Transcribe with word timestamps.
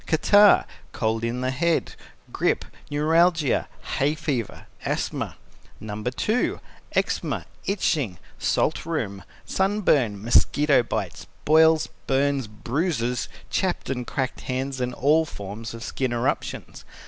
Catarrh, 0.07 0.65
cold 0.93 1.23
in 1.23 1.41
the 1.41 1.51
head, 1.51 1.93
grip, 2.33 2.65
neuralgia, 2.89 3.67
hay 3.99 4.15
fever, 4.15 4.65
asthma. 4.83 5.35
No. 5.79 6.01
2. 6.01 6.59
Eczema, 6.93 7.45
itching, 7.65 8.17
salt 8.39 8.83
rheum, 8.83 9.21
sunburn, 9.45 10.19
mosquito 10.19 10.81
bites, 10.81 11.27
boils, 11.45 11.87
burns, 12.07 12.47
bruises, 12.47 13.29
chapped 13.51 13.91
and 13.91 14.07
cracked 14.07 14.41
hands, 14.41 14.81
and 14.81 14.95
all 14.95 15.23
forms 15.23 15.75
of 15.75 15.83
skin 15.83 16.11
eruptions. 16.13 16.83